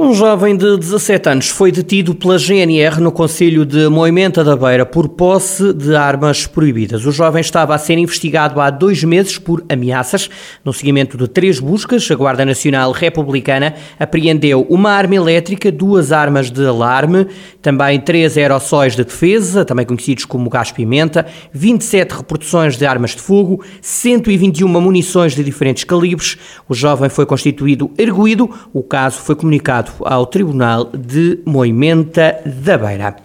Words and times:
Um 0.00 0.14
jovem 0.14 0.56
de 0.56 0.76
17 0.76 1.28
anos 1.28 1.48
foi 1.48 1.72
detido 1.72 2.14
pela 2.14 2.38
GNR 2.38 3.00
no 3.00 3.10
Conselho 3.10 3.66
de 3.66 3.88
Moimenta 3.88 4.44
da 4.44 4.54
Beira 4.54 4.86
por 4.86 5.08
posse 5.08 5.72
de 5.72 5.96
armas 5.96 6.46
proibidas. 6.46 7.04
O 7.04 7.10
jovem 7.10 7.40
estava 7.40 7.74
a 7.74 7.78
ser 7.78 7.98
investigado 7.98 8.60
há 8.60 8.70
dois 8.70 9.02
meses 9.02 9.38
por 9.38 9.64
ameaças. 9.68 10.30
No 10.64 10.72
seguimento 10.72 11.18
de 11.18 11.26
três 11.26 11.58
buscas, 11.58 12.08
a 12.12 12.14
Guarda 12.14 12.44
Nacional 12.44 12.92
Republicana 12.92 13.74
apreendeu 13.98 14.64
uma 14.70 14.92
arma 14.92 15.16
elétrica, 15.16 15.72
duas 15.72 16.12
armas 16.12 16.48
de 16.48 16.64
alarme, 16.64 17.26
também 17.60 17.98
três 17.98 18.38
aerossóis 18.38 18.94
de 18.94 19.02
defesa, 19.02 19.64
também 19.64 19.84
conhecidos 19.84 20.24
como 20.24 20.48
gás-pimenta, 20.48 21.26
27 21.52 22.18
reproduções 22.18 22.76
de 22.76 22.86
armas 22.86 23.16
de 23.16 23.20
fogo, 23.20 23.64
121 23.82 24.68
munições 24.80 25.34
de 25.34 25.42
diferentes 25.42 25.82
calibres. 25.82 26.38
O 26.68 26.74
jovem 26.74 27.10
foi 27.10 27.26
constituído 27.26 27.90
erguido. 27.98 28.48
O 28.72 28.84
caso 28.84 29.18
foi 29.18 29.34
comunicado 29.34 29.87
ao 30.00 30.26
Tribunal 30.26 30.90
de 30.92 31.40
Moimenta 31.44 32.40
da 32.44 32.78
Beira. 32.78 33.16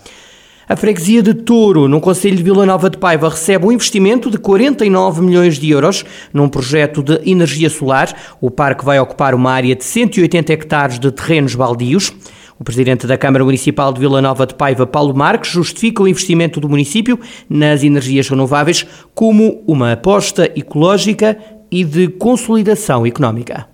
A 0.67 0.77
freguesia 0.77 1.21
de 1.21 1.33
Touro, 1.33 1.89
no 1.89 1.99
Conselho 1.99 2.37
de 2.37 2.43
Vila 2.43 2.65
Nova 2.65 2.89
de 2.89 2.97
Paiva, 2.97 3.27
recebe 3.27 3.65
um 3.65 3.71
investimento 3.71 4.31
de 4.31 4.37
49 4.37 5.21
milhões 5.21 5.59
de 5.59 5.69
euros 5.69 6.05
num 6.33 6.47
projeto 6.47 7.03
de 7.03 7.19
energia 7.29 7.69
solar. 7.69 8.15
O 8.39 8.49
parque 8.49 8.85
vai 8.85 8.97
ocupar 8.97 9.35
uma 9.35 9.51
área 9.51 9.75
de 9.75 9.83
180 9.83 10.53
hectares 10.53 10.99
de 10.99 11.11
terrenos 11.11 11.53
baldios. 11.53 12.13
O 12.57 12.63
presidente 12.63 13.05
da 13.05 13.17
Câmara 13.17 13.43
Municipal 13.43 13.91
de 13.91 13.99
Vila 13.99 14.21
Nova 14.21 14.47
de 14.47 14.55
Paiva, 14.55 14.87
Paulo 14.87 15.13
Marques, 15.13 15.51
justifica 15.51 16.01
o 16.01 16.07
investimento 16.07 16.61
do 16.61 16.69
município 16.69 17.19
nas 17.49 17.83
energias 17.83 18.29
renováveis 18.29 18.85
como 19.13 19.61
uma 19.67 19.91
aposta 19.91 20.49
ecológica 20.55 21.37
e 21.69 21.83
de 21.83 22.07
consolidação 22.07 23.05
económica 23.05 23.72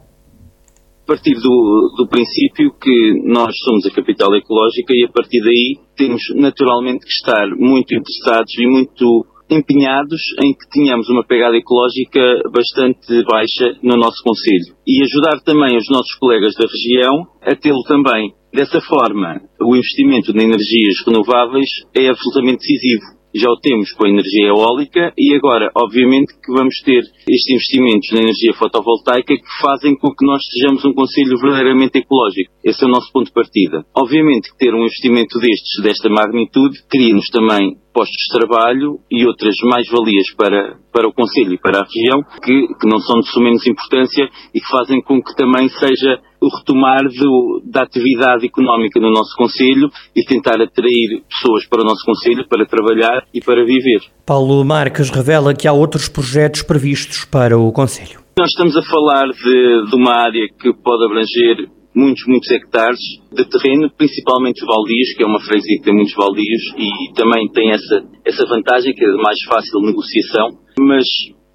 partir 1.09 1.33
do, 1.33 1.89
do 1.97 2.07
princípio 2.07 2.69
que 2.79 3.23
nós 3.25 3.49
somos 3.65 3.83
a 3.87 3.89
capital 3.89 4.29
ecológica 4.35 4.93
e 4.93 5.05
a 5.05 5.11
partir 5.11 5.41
daí 5.41 5.81
temos 5.97 6.21
naturalmente 6.35 7.03
que 7.03 7.11
estar 7.11 7.49
muito 7.57 7.95
interessados 7.95 8.53
e 8.59 8.67
muito 8.67 9.25
empenhados 9.49 10.21
em 10.45 10.53
que 10.53 10.69
tenhamos 10.69 11.09
uma 11.09 11.25
pegada 11.25 11.57
ecológica 11.57 12.21
bastante 12.53 13.25
baixa 13.25 13.73
no 13.81 13.97
nosso 13.97 14.21
Conselho 14.23 14.77
e 14.85 15.01
ajudar 15.01 15.41
também 15.41 15.75
os 15.75 15.89
nossos 15.89 16.13
colegas 16.19 16.53
da 16.53 16.67
região 16.69 17.25
a 17.41 17.55
tê-lo 17.55 17.81
também. 17.87 18.31
Dessa 18.53 18.79
forma, 18.81 19.41
o 19.61 19.75
investimento 19.75 20.31
em 20.31 20.43
energias 20.43 21.01
renováveis 21.05 21.69
é 21.95 22.07
absolutamente 22.07 22.59
decisivo 22.59 23.18
já 23.33 23.49
o 23.49 23.59
temos 23.59 23.91
com 23.93 24.05
a 24.05 24.09
energia 24.09 24.47
eólica 24.47 25.13
e 25.17 25.35
agora, 25.35 25.71
obviamente, 25.75 26.33
que 26.33 26.51
vamos 26.51 26.81
ter 26.81 26.99
estes 26.99 27.49
investimentos 27.49 28.09
na 28.11 28.21
energia 28.21 28.53
fotovoltaica 28.53 29.35
que 29.35 29.61
fazem 29.61 29.95
com 29.95 30.09
que 30.13 30.25
nós 30.25 30.41
sejamos 30.51 30.83
um 30.85 30.93
Conselho 30.93 31.37
verdadeiramente 31.39 31.99
ecológico. 31.99 32.51
Esse 32.63 32.83
é 32.83 32.87
o 32.87 32.91
nosso 32.91 33.11
ponto 33.11 33.27
de 33.27 33.33
partida. 33.33 33.85
Obviamente 33.95 34.51
que 34.51 34.57
ter 34.57 34.73
um 34.73 34.83
investimento 34.83 35.39
destes, 35.39 35.81
desta 35.81 36.09
magnitude, 36.09 36.77
cria-nos 36.89 37.29
também 37.29 37.77
postos 37.99 38.15
de 38.15 38.39
trabalho 38.39 38.97
e 39.11 39.25
outras 39.25 39.53
mais-valias 39.69 40.31
para, 40.37 40.77
para 40.93 41.09
o 41.09 41.13
Conselho 41.13 41.53
e 41.53 41.59
para 41.59 41.79
a 41.79 41.83
região, 41.83 42.23
que, 42.41 42.67
que 42.79 42.87
não 42.87 42.97
são 42.99 43.19
de 43.19 43.43
menos 43.43 43.67
importância 43.67 44.23
e 44.55 44.61
que 44.61 44.71
fazem 44.71 45.01
com 45.01 45.21
que 45.21 45.35
também 45.35 45.67
seja 45.67 46.17
o 46.39 46.47
retomar 46.57 47.03
do, 47.03 47.61
da 47.65 47.81
atividade 47.83 48.45
económica 48.45 49.01
no 49.01 49.11
nosso 49.11 49.35
Conselho 49.35 49.89
e 50.15 50.23
tentar 50.23 50.61
atrair 50.61 51.21
pessoas 51.27 51.67
para 51.67 51.81
o 51.81 51.83
nosso 51.83 52.05
Conselho 52.05 52.47
para 52.47 52.65
trabalhar 52.65 53.25
e 53.33 53.41
para 53.41 53.65
viver. 53.65 53.99
Paulo 54.25 54.63
Marques 54.63 55.09
revela 55.09 55.53
que 55.53 55.67
há 55.67 55.73
outros 55.73 56.07
projetos 56.07 56.63
previstos 56.63 57.25
para 57.25 57.57
o 57.57 57.69
Conselho. 57.73 58.21
Nós 58.39 58.51
estamos 58.51 58.77
a 58.77 58.81
falar 58.81 59.27
de, 59.27 59.89
de 59.89 59.95
uma 59.97 60.15
área 60.15 60.47
que 60.57 60.71
pode 60.71 61.03
abranger 61.03 61.67
muitos, 61.99 62.23
muitos 62.25 62.49
hectares 62.51 62.99
de 63.31 63.43
terreno, 63.43 63.91
principalmente 63.97 64.65
baldios, 64.65 65.13
que 65.15 65.23
é 65.23 65.27
uma 65.27 65.41
freguesia 65.41 65.77
que 65.77 65.83
tem 65.83 65.93
muitos 65.93 66.15
baldios 66.15 66.63
e 66.77 67.13
também 67.13 67.47
tem 67.51 67.71
essa, 67.71 68.03
essa 68.25 68.45
vantagem 68.47 68.93
que 68.93 69.03
é 69.03 69.11
de 69.11 69.21
mais 69.21 69.37
fácil 69.43 69.81
negociação, 69.81 70.47
mas 70.79 71.05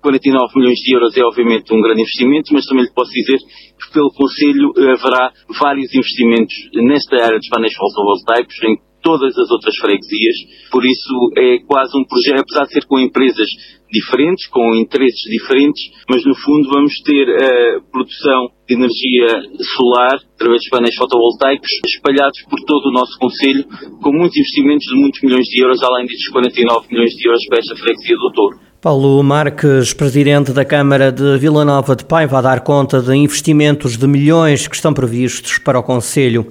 49 0.05 0.53
milhões 0.57 0.79
de 0.85 0.95
euros 0.95 1.17
é 1.17 1.25
obviamente 1.25 1.73
um 1.73 1.81
grande 1.81 2.03
investimento, 2.03 2.53
mas 2.53 2.67
também 2.67 2.85
lhe 2.85 2.93
posso 2.93 3.11
dizer 3.11 3.39
que 3.39 3.93
pelo 3.95 4.13
Conselho 4.13 4.71
haverá 4.93 5.33
vários 5.59 5.89
investimentos 5.95 6.55
nesta 6.75 7.17
área 7.25 7.39
dos 7.39 7.49
painéis 7.49 7.73
fotovoltaicos, 7.75 8.55
em 8.65 8.77
todas 9.05 9.37
as 9.37 9.51
outras 9.51 9.77
freguesias, 9.77 10.35
por 10.73 10.83
isso 10.85 11.15
é 11.37 11.59
quase 11.69 11.93
um 11.97 12.05
projeto, 12.05 12.41
apesar 12.41 12.65
de 12.65 12.73
ser 12.73 12.87
com 12.87 12.99
empresas 12.99 13.47
diferentes, 13.93 14.49
com 14.49 14.75
interesses 14.75 15.23
diferentes, 15.31 15.83
mas 16.09 16.25
no 16.25 16.35
fundo 16.35 16.69
vamos 16.71 16.95
ter 17.05 17.29
a 17.31 17.81
produção 17.93 18.49
de 18.67 18.75
energia 18.75 19.29
solar 19.77 20.19
através 20.35 20.63
dos 20.63 20.71
painéis 20.71 20.97
fotovoltaicos 20.97 21.69
espalhados 21.87 22.43
por 22.49 22.59
todo 22.67 22.89
o 22.89 22.93
nosso 22.93 23.17
Conselho, 23.19 23.65
com 24.03 24.11
muitos 24.11 24.37
investimentos 24.37 24.87
de 24.87 24.97
muitos 24.99 25.21
milhões 25.23 25.47
de 25.47 25.63
euros, 25.63 25.83
além 25.83 26.07
destes 26.07 26.29
49 26.31 26.89
milhões 26.91 27.13
de 27.13 27.29
euros 27.29 27.47
para 27.47 27.59
esta 27.59 27.77
freguesia 27.77 28.17
do 28.17 28.31
Douro. 28.31 28.59
Paulo 28.81 29.23
Marques, 29.23 29.95
presidente 29.95 30.53
da 30.53 30.65
Câmara 30.65 31.11
de 31.11 31.39
Vila 31.39 31.65
Nova 31.65 31.97
de 31.97 32.05
Paiva, 32.05 32.39
a 32.39 32.43
dar 32.43 32.61
conta 32.61 33.01
de 33.01 33.15
investimentos 33.15 33.97
de 33.97 34.07
milhões 34.07 34.69
que 34.69 34.75
estão 34.75 34.93
previstos 34.93 35.57
para 35.59 35.79
o 35.79 35.83
Conselho. 35.83 36.47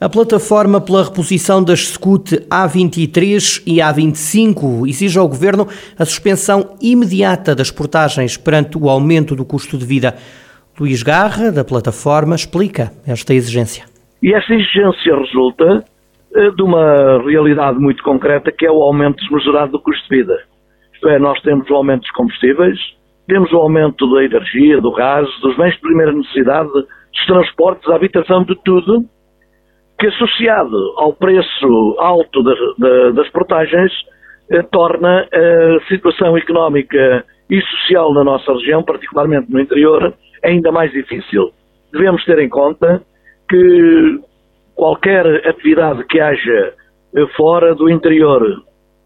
A 0.00 0.08
plataforma 0.08 0.80
pela 0.80 1.04
reposição 1.04 1.62
das 1.62 1.86
SCUT 1.86 2.34
A23 2.50 3.62
e 3.64 3.76
A25 3.76 4.88
exige 4.88 5.16
ao 5.18 5.28
Governo 5.28 5.68
a 5.96 6.04
suspensão 6.04 6.76
imediata 6.82 7.54
das 7.54 7.70
portagens 7.70 8.36
perante 8.36 8.76
o 8.76 8.88
aumento 8.90 9.36
do 9.36 9.44
custo 9.44 9.78
de 9.78 9.86
vida. 9.86 10.16
Luís 10.78 11.04
Garra, 11.04 11.52
da 11.52 11.64
plataforma, 11.64 12.34
explica 12.34 12.90
esta 13.06 13.32
exigência. 13.32 13.84
E 14.20 14.34
esta 14.34 14.52
exigência 14.52 15.16
resulta 15.16 15.84
eh, 16.34 16.50
de 16.50 16.62
uma 16.62 17.22
realidade 17.24 17.78
muito 17.78 18.02
concreta 18.02 18.50
que 18.50 18.66
é 18.66 18.70
o 18.70 18.82
aumento 18.82 19.22
desmesurado 19.22 19.72
do 19.72 19.80
custo 19.80 20.02
de 20.10 20.16
vida. 20.16 20.36
Isto 20.92 21.08
é, 21.08 21.20
nós 21.20 21.40
temos 21.42 21.70
o 21.70 21.74
aumento 21.74 22.00
dos 22.00 22.10
combustíveis, 22.10 22.78
temos 23.28 23.52
o 23.52 23.56
aumento 23.58 24.12
da 24.12 24.24
energia, 24.24 24.80
do 24.80 24.92
gás, 24.92 25.28
dos 25.40 25.56
bens 25.56 25.74
de 25.74 25.80
primeira 25.80 26.12
necessidade, 26.12 26.68
dos 26.72 27.26
transportes, 27.28 27.86
da 27.88 27.94
habitação, 27.94 28.42
de 28.42 28.56
tudo, 28.64 29.04
que 30.04 30.08
associado 30.08 30.76
ao 30.98 31.14
preço 31.14 31.96
alto 31.98 32.42
de, 32.42 33.12
das 33.12 33.28
portagens, 33.30 33.90
eh, 34.50 34.62
torna 34.70 35.26
a 35.32 35.88
situação 35.88 36.36
económica 36.36 37.24
e 37.48 37.58
social 37.62 38.12
na 38.12 38.22
nossa 38.22 38.52
região, 38.52 38.82
particularmente 38.82 39.50
no 39.50 39.58
interior, 39.58 40.12
ainda 40.44 40.70
mais 40.70 40.92
difícil. 40.92 41.50
Devemos 41.90 42.22
ter 42.26 42.38
em 42.38 42.50
conta 42.50 43.00
que 43.48 44.20
qualquer 44.74 45.24
atividade 45.48 46.04
que 46.04 46.20
haja 46.20 46.74
eh, 47.16 47.26
fora 47.34 47.74
do 47.74 47.88
interior, 47.88 48.42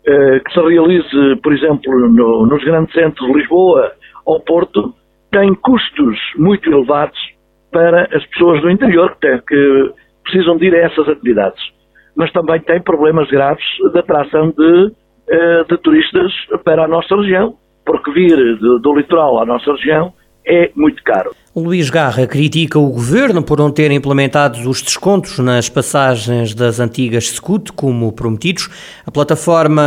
eh, 0.05 0.41
que 0.41 0.53
se 0.53 0.61
realize, 0.61 1.37
por 1.45 1.53
exemplo, 1.53 2.09
no, 2.09 2.45
nos 2.45 2.65
grandes 2.65 2.93
centros 2.93 3.25
de 3.29 3.39
Lisboa 3.39 3.93
ou 4.27 4.41
Porto, 4.41 4.93
tem 5.31 5.55
custos 5.55 6.19
muito 6.37 6.69
elevados 6.69 7.19
para 7.71 8.09
as 8.13 8.27
pessoas 8.27 8.61
do 8.63 8.71
interior, 8.71 9.13
que, 9.13 9.21
têm, 9.21 9.41
que 9.47 9.93
precisam 10.31 10.57
de 10.57 10.67
ir 10.67 10.75
a 10.75 10.87
essas 10.87 11.09
atividades. 11.09 11.63
Mas 12.17 12.31
também 12.33 12.61
tem 12.61 12.81
problemas 12.83 13.29
graves 13.31 13.65
de 13.93 13.99
atração 13.99 14.51
de, 14.51 14.93
eh, 15.29 15.65
de 15.69 15.79
turistas 15.79 16.33
para 16.65 16.85
a 16.85 16.89
nossa 16.89 17.15
região, 17.17 17.55
porque 17.85 18.11
vir 18.13 18.59
do, 18.59 18.79
do 18.79 18.97
litoral 18.97 19.41
à 19.41 19.47
nossa 19.47 19.73
região 19.73 20.13
é 20.47 20.71
muito 20.75 21.03
caro. 21.05 21.31
Luís 21.55 21.91
Garra 21.91 22.27
critica 22.27 22.79
o 22.79 22.91
governo 22.91 23.43
por 23.43 23.59
não 23.59 23.71
ter 23.71 23.91
implementado 23.91 24.59
os 24.69 24.81
descontos 24.81 25.39
nas 25.39 25.69
passagens 25.69 26.55
das 26.55 26.81
antigas 26.81 27.29
SCUT, 27.29 27.73
como 27.73 28.15
prometidos. 28.15 28.69
A 29.07 29.11
plataforma 29.11 29.83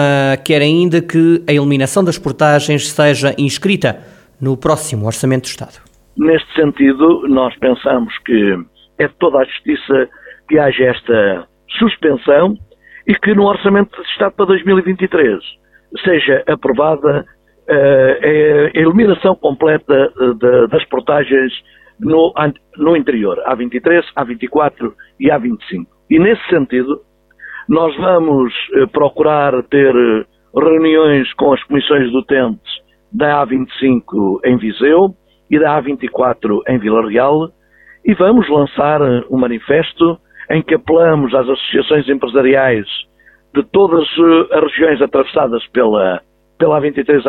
quer 0.46 0.62
ainda 0.62 1.02
que 1.02 1.44
a 1.48 1.52
eliminação 1.52 2.04
das 2.04 2.20
portagens 2.20 2.90
seja 2.90 3.34
inscrita 3.38 4.00
no 4.40 4.56
próximo 4.56 5.06
Orçamento 5.06 5.44
do 5.44 5.48
Estado. 5.48 5.80
Neste 6.18 6.54
sentido, 6.54 7.28
nós 7.28 7.58
pensamos 7.58 8.14
que 8.26 8.58
é 9.00 9.08
toda 9.20 9.40
a 9.40 9.46
justiça 9.46 10.10
que 10.52 10.60
haja 10.60 10.84
esta 10.84 11.48
suspensão 11.80 12.58
e 13.08 13.16
que 13.16 13.34
no 13.34 13.46
Orçamento 13.46 13.96
de 13.96 14.08
Estado 14.10 14.34
para 14.36 14.48
2023 14.48 15.40
seja 16.04 16.44
aprovada 16.46 17.22
uh, 17.22 18.26
a 18.26 18.78
eliminação 18.78 19.34
completa 19.34 20.12
de, 20.38 20.68
das 20.68 20.84
portagens 20.90 21.54
no, 22.02 22.34
no 22.78 22.98
interior, 22.98 23.42
A23, 23.48 24.04
A24 24.18 24.92
e 25.22 25.30
A25. 25.30 25.88
E 26.10 26.20
nesse 26.20 26.46
sentido, 26.50 27.00
nós 27.70 27.96
vamos 27.96 28.54
uh, 28.76 28.90
procurar 28.90 29.54
ter 29.64 29.94
reuniões 30.54 31.34
com 31.36 31.54
as 31.54 31.64
comissões 31.64 32.12
do 32.12 32.20
utentes 32.20 32.82
da 33.10 33.46
A25 33.46 34.42
em 34.44 34.58
Viseu 34.58 35.16
e 35.50 35.58
da 35.58 35.82
A24 35.82 36.60
em 36.68 36.78
Vila 36.78 37.10
Real 37.10 37.50
e 38.04 38.14
vamos 38.16 38.50
lançar 38.50 39.02
um 39.30 39.38
manifesto 39.38 40.20
em 40.52 40.62
que 40.62 40.76
apelamos 40.76 41.34
às 41.34 41.48
associações 41.48 42.08
empresariais 42.10 42.86
de 43.54 43.64
todas 43.72 44.04
eh, 44.04 44.58
as 44.58 44.64
regiões 44.64 45.02
atravessadas 45.02 45.66
pela, 45.68 46.22
pela 46.58 46.80
A23, 46.82 47.24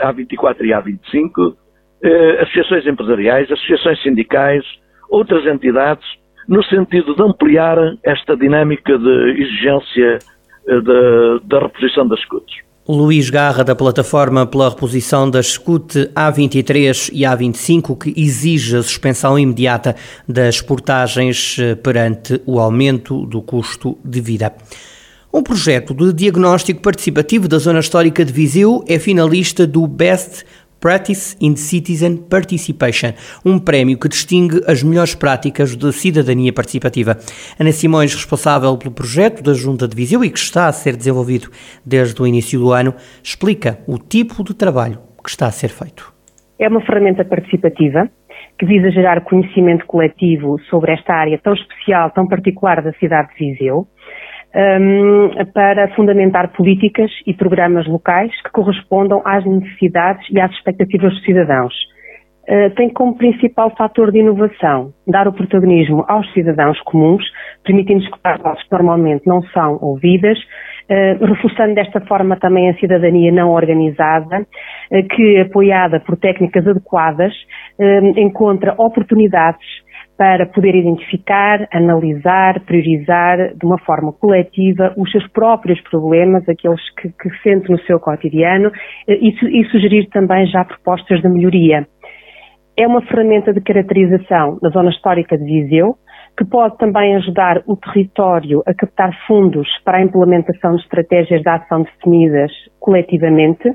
A24 0.00 0.60
e 0.60 0.70
A25, 0.70 1.54
eh, 2.02 2.42
associações 2.42 2.86
empresariais, 2.86 3.50
associações 3.50 4.02
sindicais, 4.02 4.64
outras 5.10 5.46
entidades, 5.46 6.04
no 6.48 6.62
sentido 6.64 7.14
de 7.14 7.22
ampliar 7.22 7.78
esta 8.02 8.36
dinâmica 8.36 8.98
de 8.98 9.42
exigência 9.42 10.18
eh, 10.68 10.80
da 11.44 11.58
reposição 11.60 12.06
das 12.08 12.18
escudos. 12.20 12.71
Luís 12.88 13.30
Garra, 13.30 13.62
da 13.62 13.76
plataforma 13.76 14.44
pela 14.44 14.68
reposição 14.68 15.30
das 15.30 15.52
SCUT 15.52 16.10
A23 16.16 17.10
e 17.12 17.20
A25, 17.20 17.96
que 17.96 18.20
exige 18.20 18.76
a 18.76 18.82
suspensão 18.82 19.38
imediata 19.38 19.94
das 20.28 20.60
portagens 20.60 21.58
eh, 21.60 21.76
perante 21.76 22.42
o 22.44 22.58
aumento 22.58 23.24
do 23.24 23.40
custo 23.40 23.96
de 24.04 24.20
vida. 24.20 24.52
Um 25.32 25.44
projeto 25.44 25.94
de 25.94 26.12
diagnóstico 26.12 26.82
participativo 26.82 27.46
da 27.46 27.58
Zona 27.58 27.78
Histórica 27.78 28.24
de 28.24 28.32
Viseu 28.32 28.84
é 28.88 28.98
finalista 28.98 29.64
do 29.64 29.86
Best 29.86 30.44
Practice 30.82 31.36
in 31.40 31.54
Citizen 31.54 32.16
Participation, 32.28 33.12
um 33.46 33.56
prémio 33.56 33.96
que 33.96 34.08
distingue 34.08 34.60
as 34.66 34.82
melhores 34.82 35.14
práticas 35.14 35.76
de 35.76 35.92
cidadania 35.92 36.52
participativa. 36.52 37.16
Ana 37.56 37.70
Simões, 37.70 38.12
responsável 38.12 38.76
pelo 38.76 38.92
projeto 38.92 39.44
da 39.44 39.54
Junta 39.54 39.86
de 39.86 39.94
Viseu 39.94 40.24
e 40.24 40.28
que 40.28 40.40
está 40.40 40.66
a 40.66 40.72
ser 40.72 40.96
desenvolvido 40.96 41.50
desde 41.86 42.20
o 42.20 42.26
início 42.26 42.58
do 42.58 42.72
ano, 42.72 42.94
explica 43.22 43.78
o 43.86 43.96
tipo 43.96 44.42
de 44.42 44.54
trabalho 44.54 44.98
que 45.22 45.30
está 45.30 45.46
a 45.46 45.52
ser 45.52 45.68
feito. 45.68 46.12
É 46.58 46.66
uma 46.66 46.84
ferramenta 46.84 47.24
participativa 47.24 48.10
que 48.58 48.66
visa 48.66 48.90
gerar 48.90 49.20
conhecimento 49.20 49.86
coletivo 49.86 50.58
sobre 50.68 50.94
esta 50.94 51.14
área 51.14 51.38
tão 51.38 51.54
especial, 51.54 52.10
tão 52.10 52.26
particular 52.26 52.82
da 52.82 52.92
cidade 52.94 53.28
de 53.38 53.52
Viseu 53.52 53.86
um, 54.54 55.30
para 55.52 55.88
fundamentar 55.94 56.52
políticas 56.52 57.10
e 57.26 57.34
programas 57.34 57.86
locais 57.86 58.30
que 58.42 58.50
correspondam 58.50 59.22
às 59.24 59.44
necessidades 59.44 60.26
e 60.30 60.40
às 60.40 60.50
expectativas 60.52 61.12
dos 61.12 61.24
cidadãos. 61.24 61.74
Uh, 62.42 62.70
tem 62.74 62.88
como 62.90 63.16
principal 63.16 63.70
fator 63.76 64.10
de 64.10 64.18
inovação 64.18 64.92
dar 65.06 65.28
o 65.28 65.32
protagonismo 65.32 66.04
aos 66.08 66.30
cidadãos 66.32 66.78
comuns, 66.80 67.24
permitindo 67.64 68.02
escutar 68.02 68.36
vozes 68.38 68.64
que 68.64 68.72
normalmente 68.72 69.24
não 69.28 69.42
são 69.54 69.78
ouvidas, 69.80 70.36
uh, 70.40 71.24
reforçando 71.24 71.76
desta 71.76 72.00
forma 72.00 72.36
também 72.36 72.68
a 72.68 72.74
cidadania 72.74 73.30
não 73.30 73.52
organizada, 73.52 74.40
uh, 74.40 75.08
que, 75.14 75.38
apoiada 75.38 76.00
por 76.00 76.16
técnicas 76.16 76.66
adequadas, 76.66 77.32
encontra 78.16 78.74
oportunidades 78.76 79.66
para 80.22 80.46
poder 80.46 80.76
identificar, 80.76 81.66
analisar, 81.72 82.60
priorizar 82.60 83.56
de 83.56 83.66
uma 83.66 83.76
forma 83.78 84.12
coletiva 84.12 84.94
os 84.96 85.10
seus 85.10 85.26
próprios 85.32 85.80
problemas, 85.90 86.48
aqueles 86.48 86.80
que, 86.94 87.08
que 87.08 87.28
sente 87.42 87.68
no 87.68 87.76
seu 87.80 87.98
cotidiano, 87.98 88.70
eh, 89.08 89.18
e, 89.20 89.30
e 89.30 89.64
sugerir 89.64 90.08
também 90.10 90.46
já 90.46 90.64
propostas 90.64 91.20
de 91.20 91.28
melhoria. 91.28 91.88
É 92.76 92.86
uma 92.86 93.02
ferramenta 93.02 93.52
de 93.52 93.60
caracterização 93.62 94.60
da 94.62 94.68
zona 94.68 94.90
histórica 94.90 95.36
de 95.36 95.44
Viseu, 95.44 95.96
que 96.38 96.44
pode 96.44 96.78
também 96.78 97.16
ajudar 97.16 97.60
o 97.66 97.76
território 97.76 98.62
a 98.64 98.72
captar 98.74 99.10
fundos 99.26 99.66
para 99.84 99.98
a 99.98 100.02
implementação 100.02 100.76
de 100.76 100.82
estratégias 100.82 101.42
de 101.42 101.48
ação 101.48 101.82
definidas 101.82 102.52
coletivamente, 102.78 103.68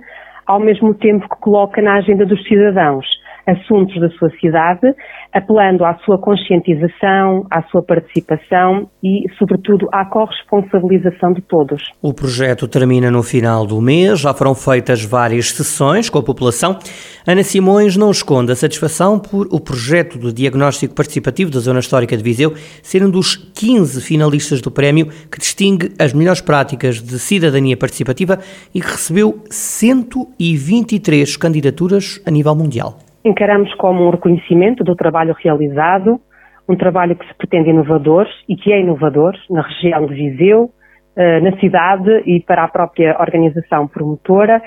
ao 0.45 0.61
mesmo 0.61 0.94
tempo 0.94 1.27
que 1.27 1.41
coloca 1.41 1.81
na 1.81 1.95
agenda 1.95 2.25
dos 2.25 2.41
cidadãos 2.47 3.05
assuntos 3.47 3.99
da 4.01 4.09
sua 4.09 4.29
cidade, 4.41 4.94
apelando 5.33 5.85
à 5.85 5.95
sua 6.03 6.19
conscientização, 6.19 7.45
à 7.49 7.63
sua 7.63 7.81
participação 7.81 8.89
e, 9.01 9.23
sobretudo, 9.39 9.88
à 9.94 10.05
corresponsabilização 10.05 11.31
de 11.31 11.41
todos. 11.41 11.81
O 12.01 12.13
projeto 12.13 12.67
termina 12.67 13.09
no 13.09 13.23
final 13.23 13.65
do 13.65 13.81
mês, 13.81 14.19
já 14.19 14.33
foram 14.33 14.53
feitas 14.53 15.03
várias 15.05 15.51
sessões 15.51 16.09
com 16.09 16.19
a 16.19 16.23
população. 16.23 16.77
Ana 17.25 17.44
Simões 17.44 17.95
não 17.95 18.11
esconde 18.11 18.51
a 18.51 18.55
satisfação 18.55 19.17
por 19.17 19.47
o 19.51 19.59
projeto 19.59 20.19
de 20.19 20.33
diagnóstico 20.33 20.94
participativo 20.94 21.49
da 21.49 21.59
Zona 21.59 21.79
Histórica 21.79 22.17
de 22.17 22.23
Viseu 22.23 22.53
ser 22.83 23.03
um 23.03 23.09
dos 23.09 23.35
15 23.35 24.01
finalistas 24.01 24.61
do 24.61 24.69
prémio 24.69 25.07
que 25.31 25.39
distingue 25.39 25.91
as 25.97 26.13
melhores 26.13 26.41
práticas 26.41 27.01
de 27.01 27.17
cidadania 27.17 27.77
participativa 27.77 28.39
e 28.73 28.81
que 28.81 28.88
recebeu 28.88 29.41
123 29.49 31.38
candidaturas 31.38 32.21
a 32.25 32.31
nível 32.31 32.55
mundial 32.55 33.06
encaramos 33.27 33.74
como 33.75 34.06
um 34.06 34.09
reconhecimento 34.09 34.83
do 34.83 34.95
trabalho 34.95 35.35
realizado, 35.41 36.19
um 36.68 36.75
trabalho 36.75 37.15
que 37.15 37.27
se 37.27 37.33
pretende 37.35 37.69
inovador 37.69 38.27
e 38.47 38.56
que 38.56 38.74
é 38.74 38.79
inovador 38.79 39.33
na 39.50 39.62
região 39.62 40.06
de 40.06 40.13
Viseu, 40.13 40.69
eh, 41.15 41.39
na 41.39 41.57
cidade 41.59 42.24
e 42.25 42.41
para 42.41 42.63
a 42.63 42.68
própria 42.68 43.18
organização 43.19 43.88
promotora. 43.88 44.62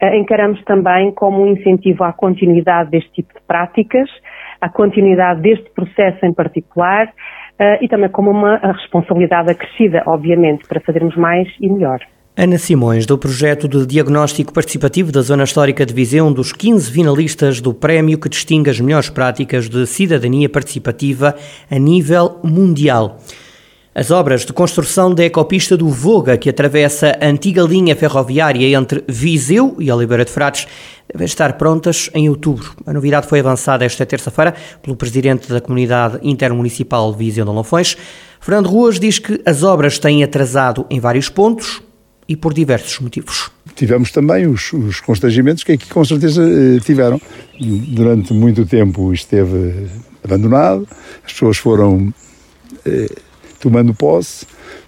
Eh, 0.00 0.18
encaramos 0.18 0.62
também 0.64 1.12
como 1.12 1.42
um 1.42 1.48
incentivo 1.48 2.04
à 2.04 2.12
continuidade 2.12 2.90
deste 2.90 3.10
tipo 3.12 3.34
de 3.34 3.40
práticas, 3.46 4.08
à 4.60 4.68
continuidade 4.68 5.40
deste 5.40 5.68
processo 5.70 6.24
em 6.24 6.32
particular 6.32 7.12
eh, 7.58 7.78
e 7.84 7.88
também 7.88 8.10
como 8.10 8.30
uma 8.30 8.56
responsabilidade 8.58 9.50
acrescida, 9.50 10.02
obviamente, 10.06 10.68
para 10.68 10.80
fazermos 10.80 11.16
mais 11.16 11.48
e 11.60 11.68
melhor. 11.68 12.00
Ana 12.38 12.58
Simões, 12.58 13.06
do 13.06 13.16
projeto 13.16 13.66
de 13.66 13.86
diagnóstico 13.86 14.52
participativo 14.52 15.10
da 15.10 15.22
Zona 15.22 15.44
Histórica 15.44 15.86
de 15.86 15.94
Viseu, 15.94 16.26
um 16.26 16.32
dos 16.32 16.52
15 16.52 16.90
finalistas 16.90 17.62
do 17.62 17.72
prémio 17.72 18.18
que 18.18 18.28
distingue 18.28 18.68
as 18.68 18.78
melhores 18.78 19.08
práticas 19.08 19.70
de 19.70 19.86
cidadania 19.86 20.46
participativa 20.46 21.34
a 21.70 21.78
nível 21.78 22.38
mundial. 22.44 23.18
As 23.94 24.10
obras 24.10 24.44
de 24.44 24.52
construção 24.52 25.14
da 25.14 25.24
ecopista 25.24 25.78
do 25.78 25.88
Voga, 25.88 26.36
que 26.36 26.50
atravessa 26.50 27.16
a 27.18 27.26
antiga 27.26 27.62
linha 27.62 27.96
ferroviária 27.96 28.76
entre 28.76 29.02
Viseu 29.08 29.74
e 29.78 29.90
Oliveira 29.90 30.26
de 30.26 30.30
Frades, 30.30 30.68
devem 31.10 31.24
estar 31.24 31.54
prontas 31.54 32.10
em 32.12 32.28
outubro. 32.28 32.76
A 32.84 32.92
novidade 32.92 33.26
foi 33.26 33.40
avançada 33.40 33.82
esta 33.82 34.04
terça-feira 34.04 34.54
pelo 34.82 34.94
presidente 34.94 35.48
da 35.48 35.62
Comunidade 35.62 36.18
Intermunicipal 36.22 37.10
de 37.12 37.16
Viseu 37.16 37.46
de 37.46 37.50
Lafões. 37.50 37.96
Fernando 38.42 38.68
Ruas 38.68 39.00
diz 39.00 39.18
que 39.18 39.40
as 39.46 39.62
obras 39.62 39.98
têm 39.98 40.22
atrasado 40.22 40.84
em 40.90 41.00
vários 41.00 41.30
pontos, 41.30 41.80
e 42.28 42.36
por 42.36 42.52
diversos 42.52 42.98
motivos. 43.00 43.50
Tivemos 43.74 44.10
também 44.10 44.46
os, 44.46 44.72
os 44.72 45.00
constrangimentos 45.00 45.62
que 45.62 45.72
aqui 45.72 45.88
com 45.88 46.04
certeza 46.04 46.42
eh, 46.42 46.80
tiveram. 46.80 47.20
Durante 47.60 48.32
muito 48.32 48.66
tempo 48.66 49.12
esteve 49.12 49.86
abandonado, 50.24 50.88
as 51.24 51.32
pessoas 51.32 51.56
foram 51.58 52.12
eh, 52.84 53.08
tomando 53.60 53.94
posse 53.94 54.46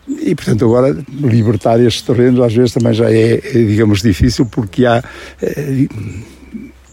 e, 0.08 0.34
portanto, 0.34 0.64
agora 0.64 0.96
libertar 1.10 1.80
estes 1.80 2.02
terrenos 2.02 2.40
às 2.40 2.52
vezes 2.54 2.72
também 2.72 2.92
já 2.94 3.10
é, 3.10 3.34
é 3.34 3.52
digamos, 3.52 4.02
difícil 4.02 4.46
porque 4.46 4.86
há 4.86 5.02
eh, 5.42 5.86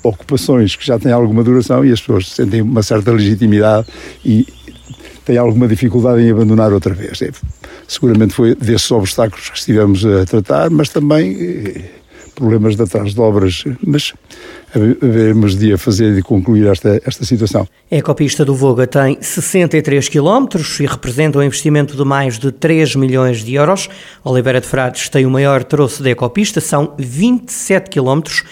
ocupações 0.03 0.75
que 0.75 0.85
já 0.85 0.99
têm 0.99 1.11
alguma 1.11 1.43
duração 1.43 1.83
e 1.83 1.91
as 1.91 1.99
pessoas 1.99 2.29
sentem 2.29 2.61
uma 2.61 2.83
certa 2.83 3.11
legitimidade 3.11 3.87
e 4.23 4.45
têm 5.23 5.37
alguma 5.37 5.67
dificuldade 5.67 6.21
em 6.21 6.29
abandonar 6.29 6.71
outra 6.71 6.93
vez. 6.93 7.19
É, 7.85 7.91
seguramente 7.91 8.33
foi 8.33 8.55
desses 8.55 8.89
obstáculos 8.91 9.49
que 9.49 9.57
estivemos 9.57 10.05
a 10.05 10.25
tratar, 10.25 10.69
mas 10.69 10.89
também 10.89 11.35
eh, 11.39 11.81
problemas 12.35 12.75
de 12.75 12.83
atraso 12.83 13.13
de 13.13 13.21
obras, 13.21 13.63
mas 13.81 14.13
veremos 15.01 15.55
de 15.55 15.77
fazer 15.77 16.17
e 16.17 16.21
concluir 16.21 16.67
esta, 16.67 17.01
esta 17.05 17.23
situação. 17.23 17.67
A 17.89 17.95
ecopista 17.95 18.43
do 18.43 18.53
Voga 18.53 18.85
tem 18.85 19.17
63 19.21 20.09
km 20.09 20.47
e 20.79 20.85
representa 20.85 21.39
um 21.39 21.43
investimento 21.43 21.95
de 21.95 22.03
mais 22.03 22.37
de 22.37 22.51
3 22.51 22.95
milhões 22.95 23.43
de 23.43 23.55
euros. 23.55 23.89
Oliveira 24.23 24.59
de 24.59 24.67
Frades 24.67 25.07
tem 25.09 25.25
o 25.25 25.31
maior 25.31 25.63
troço 25.63 26.03
da 26.03 26.09
ecopista, 26.09 26.59
são 26.59 26.93
27 26.97 27.89
quilómetros. 27.89 28.43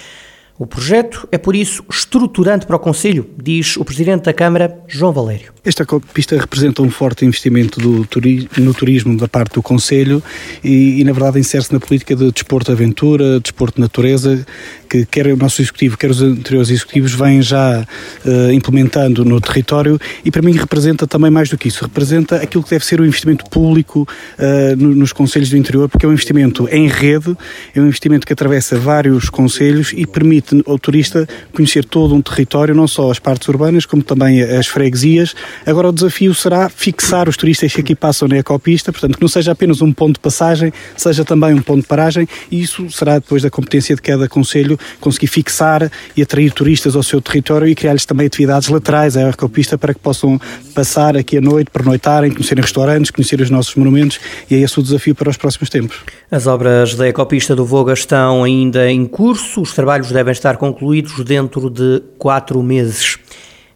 O 0.58 0.68
projeto 0.68 1.28
é, 1.32 1.38
por 1.38 1.56
isso, 1.56 1.84
estruturante 1.90 2.68
para 2.68 2.76
o 2.76 2.80
Conselho, 2.80 3.28
diz 3.42 3.76
o 3.76 3.84
Presidente 3.84 4.26
da 4.26 4.34
Câmara, 4.34 4.78
João 4.88 5.12
Valério. 5.12 5.52
Esta 5.66 5.84
pista 6.14 6.38
representa 6.40 6.84
um 6.84 6.92
forte 6.92 7.26
investimento 7.26 8.06
turismo, 8.06 8.50
no 8.58 8.74
turismo 8.74 9.18
da 9.18 9.28
parte 9.28 9.56
do 9.56 9.64
Conselho 9.64 10.22
e, 10.64 11.02
e 11.02 11.04
na 11.04 11.12
verdade, 11.12 11.40
insere-se 11.40 11.74
na 11.74 11.80
política 11.80 12.16
de 12.16 12.32
desporto-aventura, 12.32 13.40
desporto-natureza, 13.40 14.46
que 14.94 15.06
quer 15.08 15.26
o 15.26 15.36
nosso 15.36 15.60
Executivo, 15.60 15.98
quer 15.98 16.12
os 16.12 16.22
anteriores 16.22 16.70
Executivos 16.70 17.14
vêm 17.14 17.42
já 17.42 17.82
uh, 17.82 18.52
implementando 18.52 19.26
no 19.26 19.42
território 19.42 20.00
e, 20.24 20.30
para 20.30 20.44
mim, 20.44 20.52
representa 20.52 21.08
também 21.08 21.32
mais 21.32 21.50
do 21.50 21.58
que 21.58 21.68
isso. 21.68 21.84
Representa 21.84 22.36
aquilo 22.36 22.64
que 22.64 22.70
deve 22.70 22.86
ser 22.86 23.02
o 23.02 23.06
investimento 23.06 23.50
público 23.50 24.08
uh, 24.38 24.76
no, 24.76 24.94
nos 24.94 25.12
Conselhos 25.12 25.50
do 25.50 25.58
interior, 25.58 25.90
porque 25.90 26.06
é 26.06 26.10
um 26.10 26.14
investimento 26.14 26.70
em 26.72 26.88
rede, 26.88 27.36
é 27.74 27.82
um 27.82 27.88
investimento 27.88 28.28
que 28.28 28.34
atravessa 28.34 28.78
vários 28.78 29.32
Conselhos 29.32 29.94
e 29.96 30.06
permite 30.06 30.62
ao 30.68 30.78
turista 30.78 31.28
conhecer 31.52 31.86
todo 31.86 32.14
um 32.14 32.22
território, 32.22 32.76
não 32.76 32.88
só 32.88 33.10
as 33.10 33.18
partes 33.18 33.48
urbanas, 33.48 33.88
como 33.88 34.04
também 34.04 34.44
as 34.44 34.68
freguesias. 34.68 35.34
Agora 35.66 35.90
o 35.90 35.92
desafio 35.92 36.36
será 36.36 36.70
fixar 36.70 37.28
os 37.28 37.36
turistas 37.36 37.74
que 37.74 37.82
aqui 37.82 37.96
passam 37.96 38.28
na 38.28 38.38
ecopista, 38.38 38.92
portanto 38.92 39.16
que 39.16 39.22
não 39.22 39.28
seja 39.28 39.54
apenas 39.54 39.82
um 39.82 39.92
ponto 39.92 40.14
de 40.14 40.20
passagem, 40.20 40.72
seja 40.96 41.26
também 41.26 41.56
um 41.56 41.62
ponto 41.62 41.82
de 41.82 41.88
paragem, 41.88 42.28
e 42.52 42.62
isso 42.62 42.92
será 42.92 43.18
depois 43.18 43.42
da 43.42 43.50
competência 43.50 43.96
de 43.96 44.02
cada 44.02 44.28
Conselho 44.28 44.78
conseguir 45.00 45.28
fixar 45.28 45.92
e 46.16 46.22
atrair 46.22 46.52
turistas 46.52 46.96
ao 46.96 47.04
seu 47.04 47.22
território 47.22 47.68
e 47.68 47.76
criar-lhes 47.76 48.06
também 48.06 48.28
atividades 48.28 48.70
laterais 48.70 49.18
à 49.18 49.30
Ecopista 49.30 49.78
para 49.78 49.94
que 49.94 50.00
possam 50.00 50.40
passar 50.74 51.18
aqui 51.18 51.38
à 51.38 51.42
noite, 51.42 51.70
pernoitarem, 51.72 52.32
conhecerem 52.32 52.62
restaurantes, 52.62 53.12
conhecerem 53.12 53.44
os 53.44 53.50
nossos 53.50 53.76
monumentos 53.76 54.20
e 54.50 54.56
é 54.56 54.60
esse 54.60 54.80
o 54.80 54.84
desafio 54.84 55.16
para 55.16 55.30
os 55.30 55.38
próximos 55.38 55.70
tempos. 55.70 55.98
As 56.30 56.48
obras 56.48 56.96
da 56.96 57.08
Ecopista 57.08 57.56
do 57.56 57.66
Voga 57.66 57.94
estão 57.94 58.44
ainda 58.44 58.90
em 58.90 59.06
curso, 59.06 59.62
os 59.62 59.74
trabalhos 59.74 60.12
devem 60.12 60.32
estar 60.32 60.58
concluídos 60.58 61.24
dentro 61.24 61.70
de 61.70 62.02
quatro 62.18 62.62
meses. 62.62 63.18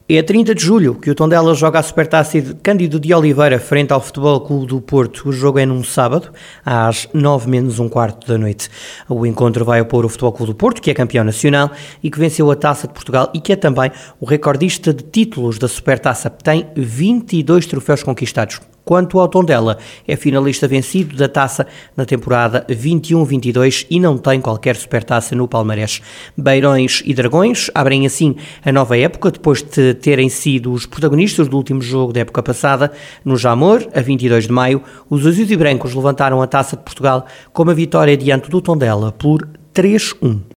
É 0.10 0.22
30 0.22 0.56
de 0.56 0.64
julho 0.64 0.96
que 0.96 1.12
o 1.12 1.16
Tondela 1.16 1.54
joga 1.54 1.80
a 1.80 1.84
Supertaça 1.84 2.42
de 2.42 2.56
Cândido 2.56 2.98
de 2.98 3.14
Oliveira 3.14 3.60
frente 3.60 3.92
ao 3.92 4.00
Futebol 4.00 4.40
Clube 4.40 4.66
do 4.66 4.80
Porto. 4.80 5.28
O 5.28 5.34
jogo 5.34 5.60
é 5.60 5.66
num 5.66 5.84
sábado, 5.84 6.32
às 6.66 7.10
9 7.14 7.50
menos 7.50 7.78
um 7.78 7.90
quarto 7.90 8.26
da 8.26 8.38
noite. 8.38 8.70
O 9.10 9.26
encontro 9.26 9.66
vai 9.66 9.82
opor 9.82 10.06
o 10.06 10.10
Futebol 10.10 10.32
Clube 10.32 10.54
do 10.54 10.56
Porto, 10.56 10.82
que 10.82 10.90
é 10.90 10.94
campeão 10.94 11.26
nacional 11.26 11.70
e 12.02 12.10
que 12.10 12.18
venceu 12.18 12.50
a 12.50 12.56
Taça 12.56 12.88
de 12.88 12.94
Portugal 12.94 13.30
e 13.34 13.42
que 13.42 13.52
é 13.52 13.58
também 13.58 13.92
o 14.18 14.26
recordista 14.26 14.94
de 14.94 15.04
títulos 15.04 15.60
da 15.60 15.68
Supertaça. 15.68 16.30
Tem 16.30 16.70
22 16.74 17.66
troféus 17.66 18.02
conquistados. 18.02 18.62
Quanto 18.88 19.20
ao 19.20 19.28
Tondela, 19.28 19.78
é 20.08 20.16
finalista 20.16 20.66
vencido 20.66 21.18
da 21.18 21.28
taça 21.28 21.68
na 21.94 22.06
temporada 22.06 22.66
21-22 22.70 23.86
e 23.90 24.00
não 24.00 24.18
tem 24.18 24.40
qualquer 24.40 24.78
supertaça 24.78 25.36
no 25.36 25.46
palmarés. 25.46 26.02
Beirões 26.38 27.04
e 27.06 27.14
Dragões 27.14 27.70
abrem 27.76 28.06
assim 28.06 28.38
a 28.64 28.72
nova 28.72 28.98
época 28.98 29.30
depois 29.30 29.62
de 29.62 29.94
terem 29.96 30.30
sido 30.30 30.72
os 30.72 30.86
protagonistas 30.86 31.50
do 31.50 31.58
último 31.58 31.82
jogo 31.82 32.14
da 32.14 32.22
época 32.22 32.42
passada. 32.42 32.90
No 33.26 33.36
Jamor, 33.36 33.86
a 33.94 34.00
22 34.00 34.46
de 34.46 34.54
maio, 34.54 34.82
os 35.10 35.28
azuis 35.28 35.52
e 35.52 35.58
brancos 35.58 35.94
levantaram 35.94 36.42
a 36.42 36.48
taça 36.48 36.78
de 36.78 36.84
Portugal 36.84 37.26
com 37.52 37.64
uma 37.64 37.74
vitória 37.74 38.16
diante 38.16 38.50
do 38.50 38.62
Tondela 38.62 39.12
por 39.12 39.46
3-1. 39.74 40.40